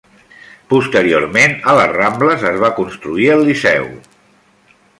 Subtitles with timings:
[0.71, 3.87] Posteriorment a Les Rambles es va construir el Liceu.